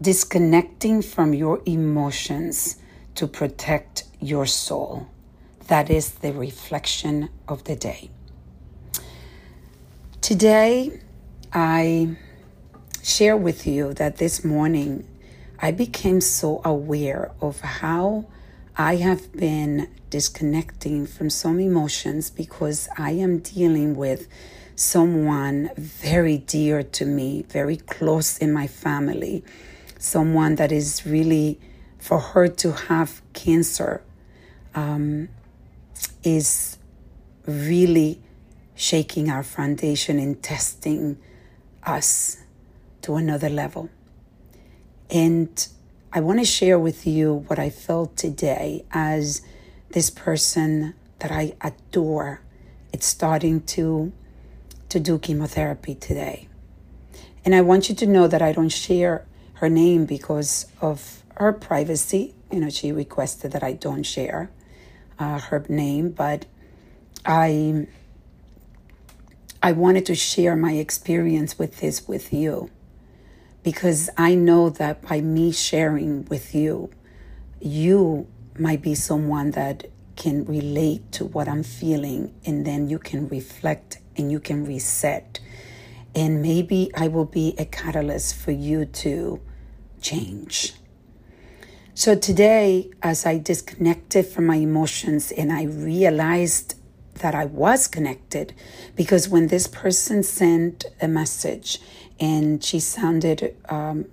disconnecting 0.00 1.02
from 1.02 1.34
your 1.34 1.62
emotions 1.66 2.76
to 3.14 3.26
protect 3.26 4.04
your 4.20 4.46
soul. 4.46 5.08
That 5.68 5.90
is 5.90 6.10
the 6.10 6.32
reflection 6.32 7.28
of 7.48 7.64
the 7.64 7.76
day. 7.76 8.10
Today, 10.20 11.00
I 11.52 12.16
share 13.02 13.36
with 13.36 13.66
you 13.66 13.92
that 13.94 14.16
this 14.16 14.44
morning 14.44 15.06
I 15.58 15.70
became 15.70 16.20
so 16.20 16.60
aware 16.64 17.32
of 17.40 17.60
how 17.60 18.26
I 18.76 18.96
have 18.96 19.32
been 19.32 19.88
disconnecting 20.10 21.06
from 21.06 21.30
some 21.30 21.60
emotions 21.60 22.30
because 22.30 22.88
I 22.96 23.12
am 23.12 23.38
dealing 23.38 23.94
with 23.96 24.28
someone 24.74 25.70
very 25.76 26.38
dear 26.38 26.82
to 26.82 27.04
me, 27.04 27.42
very 27.48 27.76
close 27.76 28.38
in 28.38 28.52
my 28.52 28.66
family, 28.66 29.44
someone 30.02 30.56
that 30.56 30.72
is 30.72 31.06
really, 31.06 31.60
for 31.98 32.18
her 32.18 32.48
to 32.48 32.72
have 32.72 33.22
cancer, 33.32 34.02
um, 34.74 35.28
is 36.24 36.76
really 37.46 38.20
shaking 38.74 39.30
our 39.30 39.44
foundation 39.44 40.18
and 40.18 40.42
testing 40.42 41.18
us 41.84 42.38
to 43.00 43.14
another 43.14 43.48
level. 43.48 43.90
And 45.08 45.68
I 46.12 46.20
want 46.20 46.40
to 46.40 46.44
share 46.44 46.80
with 46.80 47.06
you 47.06 47.44
what 47.46 47.60
I 47.60 47.70
felt 47.70 48.16
today 48.16 48.84
as 48.90 49.42
this 49.90 50.10
person 50.10 50.94
that 51.20 51.30
I 51.30 51.54
adore. 51.60 52.40
It's 52.92 53.06
starting 53.06 53.62
to 53.76 54.12
to 54.88 55.00
do 55.00 55.18
chemotherapy 55.18 55.94
today. 55.94 56.48
And 57.44 57.54
I 57.54 57.62
want 57.62 57.88
you 57.88 57.94
to 57.94 58.06
know 58.06 58.26
that 58.26 58.42
I 58.42 58.52
don't 58.52 58.68
share 58.68 59.24
her 59.62 59.68
name 59.68 60.04
because 60.06 60.66
of 60.80 61.22
her 61.36 61.52
privacy. 61.52 62.34
You 62.50 62.58
know, 62.58 62.68
she 62.68 62.90
requested 62.90 63.52
that 63.52 63.62
I 63.62 63.74
don't 63.74 64.02
share 64.02 64.50
uh, 65.20 65.38
her 65.38 65.64
name, 65.68 66.10
but 66.10 66.46
I 67.24 67.86
I 69.62 69.70
wanted 69.70 70.04
to 70.06 70.16
share 70.16 70.56
my 70.56 70.72
experience 70.72 71.60
with 71.60 71.78
this 71.78 72.08
with 72.08 72.32
you 72.32 72.70
because 73.62 74.10
I 74.18 74.34
know 74.34 74.68
that 74.68 75.00
by 75.02 75.20
me 75.20 75.52
sharing 75.52 76.24
with 76.24 76.56
you, 76.56 76.90
you 77.60 78.26
might 78.58 78.82
be 78.82 78.96
someone 78.96 79.52
that 79.52 79.86
can 80.16 80.44
relate 80.44 81.12
to 81.12 81.24
what 81.24 81.46
I'm 81.46 81.62
feeling, 81.62 82.34
and 82.44 82.66
then 82.66 82.88
you 82.88 82.98
can 82.98 83.28
reflect 83.28 83.98
and 84.16 84.32
you 84.32 84.40
can 84.40 84.66
reset. 84.66 85.38
And 86.16 86.42
maybe 86.42 86.90
I 86.96 87.06
will 87.06 87.26
be 87.26 87.54
a 87.58 87.64
catalyst 87.64 88.34
for 88.34 88.50
you 88.50 88.86
to 88.86 89.40
change. 90.02 90.74
So 91.94 92.14
today, 92.14 92.90
as 93.02 93.26
I 93.26 93.38
disconnected 93.38 94.26
from 94.26 94.46
my 94.46 94.56
emotions 94.56 95.30
and 95.30 95.52
I 95.52 95.64
realized 95.64 96.74
that 97.16 97.34
I 97.34 97.44
was 97.44 97.86
connected, 97.86 98.54
because 98.96 99.28
when 99.28 99.48
this 99.48 99.66
person 99.66 100.22
sent 100.22 100.86
a 101.00 101.08
message 101.08 101.78
and 102.18 102.62
she 102.64 102.80
sounded 102.80 103.54
um, 103.68 104.06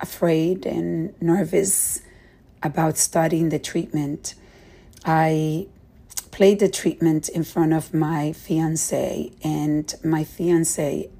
afraid 0.00 0.66
and 0.66 1.14
nervous 1.20 2.00
about 2.62 2.98
starting 2.98 3.48
the 3.50 3.58
treatment. 3.58 4.34
I 5.04 5.66
played 6.30 6.58
the 6.58 6.68
treatment 6.68 7.28
in 7.28 7.44
front 7.44 7.72
of 7.72 7.92
my 7.94 8.32
fiance, 8.32 9.32
and 9.42 9.94
my 10.04 10.24
fiance 10.24 11.10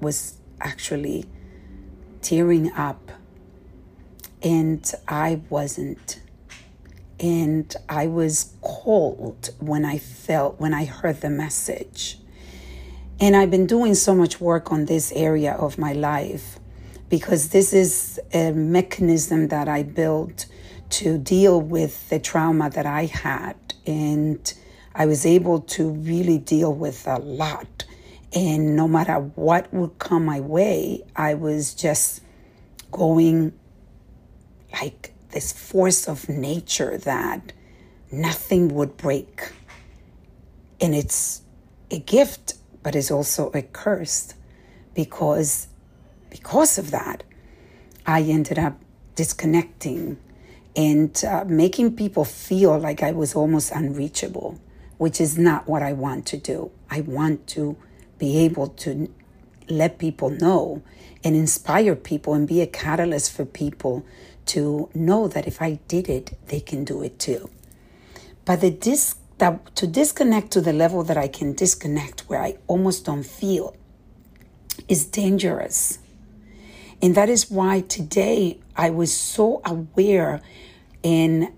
was 0.00 0.38
actually 0.60 1.26
tearing 2.26 2.72
up, 2.72 3.12
and 4.42 4.92
I 5.06 5.40
wasn't. 5.48 6.20
And 7.20 7.72
I 7.88 8.08
was 8.08 8.52
cold 8.62 9.50
when 9.60 9.84
I 9.84 9.98
felt, 9.98 10.58
when 10.58 10.74
I 10.74 10.86
heard 10.86 11.20
the 11.20 11.30
message. 11.30 12.18
And 13.20 13.36
I've 13.36 13.50
been 13.52 13.66
doing 13.66 13.94
so 13.94 14.12
much 14.12 14.40
work 14.40 14.72
on 14.72 14.86
this 14.86 15.12
area 15.12 15.52
of 15.52 15.78
my 15.78 15.92
life 15.92 16.58
because 17.08 17.50
this 17.50 17.72
is 17.72 18.18
a 18.34 18.50
mechanism 18.50 19.46
that 19.48 19.68
I 19.68 19.84
built 19.84 20.46
to 20.98 21.18
deal 21.18 21.60
with 21.60 22.08
the 22.10 22.18
trauma 22.18 22.70
that 22.70 22.86
I 22.86 23.04
had. 23.04 23.56
And 23.86 24.52
I 24.96 25.06
was 25.06 25.24
able 25.24 25.60
to 25.60 25.90
really 25.90 26.38
deal 26.38 26.74
with 26.74 27.06
a 27.06 27.20
lot. 27.20 27.85
And 28.34 28.76
no 28.76 28.88
matter 28.88 29.14
what 29.14 29.72
would 29.72 29.98
come 29.98 30.24
my 30.24 30.40
way, 30.40 31.02
I 31.14 31.34
was 31.34 31.74
just 31.74 32.22
going 32.90 33.52
like 34.72 35.12
this 35.30 35.52
force 35.52 36.08
of 36.08 36.28
nature 36.28 36.98
that 36.98 37.52
nothing 38.10 38.74
would 38.74 38.96
break. 38.96 39.52
And 40.80 40.94
it's 40.94 41.42
a 41.90 41.98
gift 41.98 42.54
but 42.86 42.94
it's 42.94 43.10
also 43.10 43.50
a 43.52 43.62
curse 43.62 44.32
because 44.94 45.66
because 46.30 46.78
of 46.78 46.92
that 46.92 47.24
I 48.06 48.22
ended 48.22 48.60
up 48.60 48.78
disconnecting 49.16 50.18
and 50.76 51.24
uh, 51.24 51.44
making 51.48 51.96
people 51.96 52.24
feel 52.24 52.78
like 52.78 53.02
I 53.02 53.10
was 53.10 53.34
almost 53.34 53.72
unreachable, 53.72 54.60
which 54.98 55.20
is 55.20 55.36
not 55.36 55.66
what 55.66 55.82
I 55.82 55.94
want 55.94 56.26
to 56.26 56.36
do. 56.36 56.70
I 56.88 57.00
want 57.00 57.48
to 57.48 57.76
be 58.18 58.38
able 58.38 58.68
to 58.68 59.12
let 59.68 59.98
people 59.98 60.30
know 60.30 60.82
and 61.24 61.34
inspire 61.34 61.96
people 61.96 62.34
and 62.34 62.46
be 62.46 62.60
a 62.60 62.66
catalyst 62.66 63.32
for 63.32 63.44
people 63.44 64.04
to 64.46 64.88
know 64.94 65.26
that 65.28 65.46
if 65.46 65.60
I 65.60 65.80
did 65.88 66.08
it, 66.08 66.38
they 66.46 66.60
can 66.60 66.84
do 66.84 67.02
it 67.02 67.18
too. 67.18 67.50
But 68.44 68.60
the 68.60 68.70
disc 68.70 69.18
that 69.38 69.74
to 69.76 69.86
disconnect 69.86 70.50
to 70.52 70.60
the 70.60 70.72
level 70.72 71.02
that 71.02 71.16
I 71.16 71.28
can 71.28 71.52
disconnect 71.52 72.20
where 72.22 72.40
I 72.40 72.56
almost 72.66 73.04
don't 73.04 73.26
feel 73.26 73.76
is 74.88 75.04
dangerous. 75.04 75.98
And 77.02 77.14
that 77.14 77.28
is 77.28 77.50
why 77.50 77.80
today 77.80 78.58
I 78.76 78.90
was 78.90 79.12
so 79.12 79.60
aware 79.64 80.40
and 81.04 81.48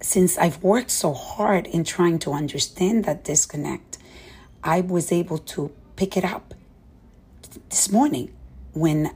since 0.00 0.38
I've 0.38 0.62
worked 0.62 0.90
so 0.90 1.12
hard 1.12 1.66
in 1.66 1.84
trying 1.84 2.18
to 2.20 2.32
understand 2.32 3.04
that 3.04 3.24
disconnect, 3.24 3.98
I 4.62 4.80
was 4.80 5.10
able 5.12 5.38
to 5.38 5.72
pick 5.98 6.16
it 6.16 6.24
up 6.24 6.54
this 7.70 7.90
morning 7.90 8.32
when 8.72 9.12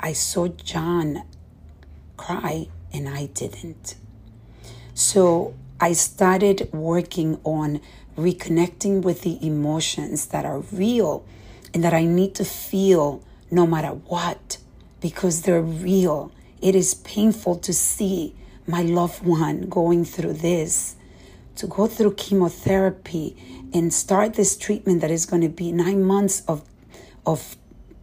I 0.00 0.14
saw 0.14 0.48
John 0.48 1.24
cry 2.16 2.68
and 2.90 3.06
I 3.06 3.26
didn't. 3.26 3.96
So 4.94 5.52
I 5.78 5.92
started 5.92 6.72
working 6.72 7.38
on 7.44 7.82
reconnecting 8.16 9.02
with 9.02 9.20
the 9.20 9.46
emotions 9.46 10.28
that 10.28 10.46
are 10.46 10.60
real 10.60 11.22
and 11.74 11.84
that 11.84 11.92
I 11.92 12.06
need 12.06 12.34
to 12.36 12.46
feel 12.46 13.22
no 13.50 13.66
matter 13.66 13.90
what 13.90 14.56
because 15.02 15.42
they're 15.42 15.60
real. 15.60 16.32
It 16.62 16.74
is 16.74 16.94
painful 16.94 17.56
to 17.56 17.74
see 17.74 18.34
my 18.66 18.80
loved 18.80 19.22
one 19.22 19.68
going 19.68 20.06
through 20.06 20.32
this, 20.32 20.96
to 21.56 21.66
go 21.66 21.86
through 21.86 22.14
chemotherapy 22.14 23.36
and 23.72 23.92
start 23.92 24.34
this 24.34 24.56
treatment 24.56 25.00
that 25.00 25.10
is 25.10 25.26
going 25.26 25.42
to 25.42 25.48
be 25.48 25.72
nine 25.72 26.02
months 26.02 26.42
of, 26.46 26.62
of 27.26 27.56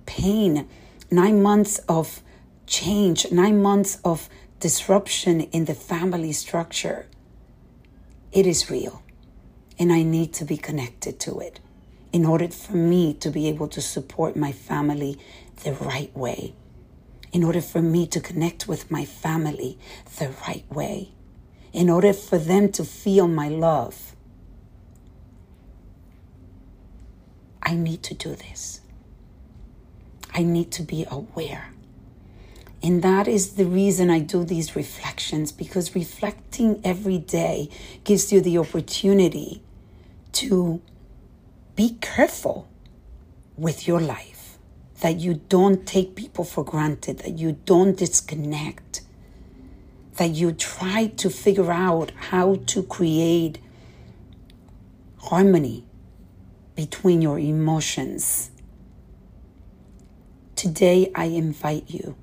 pain, 0.06 0.68
nine 1.12 1.42
months 1.42 1.80
of 1.88 2.22
change, 2.66 3.32
nine 3.32 3.62
months 3.62 4.00
of 4.04 4.30
disruption 4.60 5.42
in 5.42 5.66
the 5.66 5.74
family 5.74 6.32
structure. 6.32 7.08
It 8.32 8.46
is 8.46 8.70
real 8.70 9.02
and 9.80 9.94
I 9.94 10.04
need 10.04 10.34
to 10.34 10.46
be 10.46 10.58
connected 10.58 11.20
to 11.22 11.40
it 11.40 11.60
in 12.12 12.26
order 12.26 12.50
for 12.50 12.76
me 12.76 13.14
to 13.14 13.30
be 13.30 13.48
able 13.48 13.68
to 13.70 13.82
support 13.82 14.36
my 14.36 14.52
family 14.52 15.18
the 15.64 15.74
right 15.74 16.16
way, 16.16 16.54
in 17.32 17.44
order 17.44 17.62
for 17.62 17.82
me 17.82 18.08
to 18.08 18.20
connect 18.20 18.68
with 18.68 18.90
my 18.90 19.06
family 19.06 19.78
the 20.18 20.34
right 20.48 20.66
way, 20.72 21.14
in 21.74 21.90
order 21.90 22.14
for 22.14 22.38
them 22.38 22.72
to 22.74 22.84
feel 22.84 23.28
my 23.28 23.48
love. 23.50 24.16
I 27.62 27.76
need 27.76 28.02
to 28.04 28.14
do 28.14 28.36
this. 28.36 28.82
I 30.34 30.44
need 30.44 30.72
to 30.72 30.84
be 30.84 31.06
aware. 31.10 31.72
And 32.82 33.04
that 33.04 33.28
is 33.28 33.54
the 33.56 33.66
reason 33.66 34.10
I 34.10 34.20
do 34.20 34.46
these 34.46 34.76
reflections 34.76 35.52
because 35.52 35.96
reflecting 35.96 36.80
every 36.84 37.18
day 37.18 37.70
gives 38.04 38.32
you 38.32 38.40
the 38.40 38.58
opportunity 38.58 39.62
to 40.34 40.82
be 41.76 41.98
careful 42.02 42.70
with 43.58 43.88
your 43.88 44.00
life, 44.00 44.58
that 45.02 45.20
you 45.20 45.42
don't 45.50 45.86
take 45.86 46.16
people 46.16 46.46
for 46.46 46.64
granted, 46.64 47.20
that 47.20 47.38
you 47.38 47.54
don't 47.66 47.98
disconnect, 47.98 48.99
that 50.20 50.32
you 50.32 50.52
try 50.52 51.08
to 51.08 51.30
figure 51.30 51.72
out 51.72 52.12
how 52.30 52.56
to 52.66 52.84
create 52.84 53.58
harmony 55.18 55.86
between 56.76 57.22
your 57.22 57.40
emotions. 57.40 58.52
Today, 60.58 61.10
I 61.16 61.26
invite 61.26 61.90
you 61.90 62.18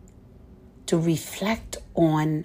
to 0.84 0.98
reflect 0.98 1.78
on 1.94 2.44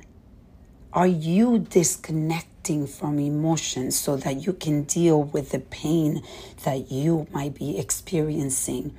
are 0.94 1.08
you 1.08 1.60
disconnecting 1.60 2.88
from 2.88 3.20
emotions 3.20 4.00
so 4.00 4.16
that 4.16 4.46
you 4.46 4.54
can 4.54 4.84
deal 4.84 5.22
with 5.22 5.52
the 5.52 5.60
pain 5.60 6.24
that 6.64 6.90
you 6.90 7.28
might 7.34 7.56
be 7.56 7.78
experiencing 7.78 8.96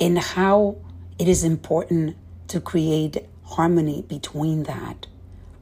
and 0.00 0.18
how 0.18 0.76
it 1.18 1.28
is 1.28 1.44
important 1.44 2.16
to 2.48 2.58
create 2.58 3.18
harmony 3.42 4.00
between 4.00 4.62
that. 4.62 5.08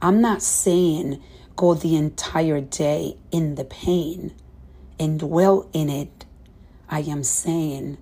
I'm 0.03 0.19
not 0.19 0.41
saying 0.43 1.23
go 1.55 1.75
the 1.75 1.95
entire 1.95 2.59
day 2.59 3.15
in 3.31 3.55
the 3.55 3.63
pain 3.63 4.33
and 4.99 5.17
dwell 5.17 5.69
in 5.71 5.89
it. 5.89 6.25
I 6.89 6.99
am 7.03 7.23
saying 7.23 7.97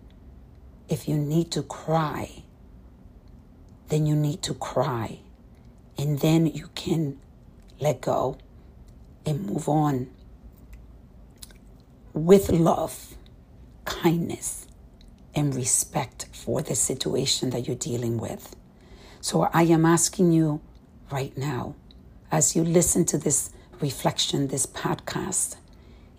if 0.90 1.08
you 1.08 1.16
need 1.16 1.52
to 1.52 1.62
cry, 1.62 2.42
then 3.90 4.08
you 4.08 4.16
need 4.16 4.42
to 4.42 4.56
cry. 4.56 5.20
And 5.96 6.20
then 6.22 6.48
you 6.48 6.70
can 6.74 7.20
let 7.80 8.02
go 8.02 8.40
and 9.24 9.46
move 9.46 9.70
on 9.70 10.10
with 12.14 12.50
love, 12.50 13.16
kindness, 13.86 14.66
and 15.36 15.54
respect 15.54 16.26
for 16.34 16.64
the 16.64 16.74
situation 16.74 17.52
that 17.52 17.68
you're 17.68 17.76
dealing 17.76 18.18
with. 18.18 18.56
So 19.20 19.44
I 19.54 19.64
am 19.64 19.86
asking 19.86 20.32
you 20.32 20.62
right 21.12 21.38
now, 21.38 21.76
as 22.32 22.56
you 22.56 22.64
listen 22.64 23.06
to 23.06 23.18
this 23.18 23.52
reflection, 23.82 24.48
this 24.48 24.66
podcast, 24.66 25.58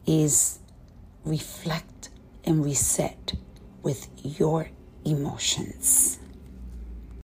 is 0.06 0.58
reflect 1.24 2.10
and 2.44 2.64
reset 2.64 3.32
with 3.82 4.08
your 4.22 4.68
emotions. 5.04 6.18